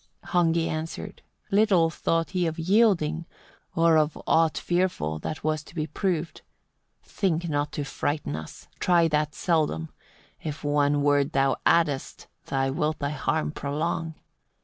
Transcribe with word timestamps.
38. 0.23 0.31
Hogni 0.31 0.67
answered 0.67 1.21
little 1.51 1.91
thought 1.91 2.31
he 2.31 2.47
of 2.47 2.57
yielding, 2.57 3.27
or 3.75 3.97
of 3.97 4.17
aught 4.25 4.57
fearful 4.57 5.19
that 5.19 5.43
was 5.43 5.61
to 5.63 5.75
be 5.75 5.85
proved: 5.85 6.41
"Think 7.03 7.47
not 7.47 7.71
to 7.73 7.83
frighten 7.83 8.35
us: 8.35 8.67
try 8.79 9.07
that 9.09 9.35
seldom. 9.35 9.89
If 10.43 10.63
one 10.63 11.03
word 11.03 11.33
thou 11.33 11.57
addest, 11.67 12.25
thou 12.47 12.71
wilt 12.71 12.97
thy 12.97 13.11
harm 13.11 13.51
prolong." 13.51 14.15